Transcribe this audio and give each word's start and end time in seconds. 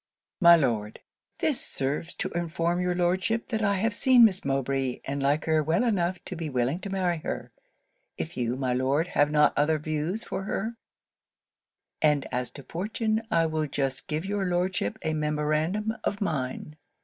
'My 0.39 0.55
Lord, 0.55 0.99
'This 1.37 1.63
serves 1.63 2.15
to 2.15 2.31
inform 2.31 2.81
your 2.81 2.95
Lordship, 2.95 3.49
that 3.49 3.61
I 3.61 3.75
have 3.75 3.93
seen 3.93 4.25
Miss 4.25 4.43
Mowbray, 4.43 4.99
and 5.05 5.21
like 5.21 5.45
her 5.45 5.61
well 5.61 5.83
enough 5.83 6.17
to 6.25 6.35
be 6.35 6.49
willing 6.49 6.79
to 6.79 6.89
marry 6.89 7.19
her, 7.19 7.51
if 8.17 8.35
you, 8.35 8.55
my 8.55 8.73
Lord, 8.73 9.09
have 9.09 9.29
not 9.29 9.53
any 9.55 9.61
other 9.63 9.77
views 9.77 10.23
for 10.23 10.41
her; 10.45 10.75
and 12.01 12.25
as 12.31 12.49
to 12.49 12.63
fortune, 12.63 13.21
I 13.29 13.45
will 13.45 13.67
just 13.67 14.07
give 14.07 14.25
your 14.25 14.45
Lordship 14.47 14.97
a 15.03 15.13
memorandum 15.13 15.95
of 16.03 16.19
mine. 16.19 16.77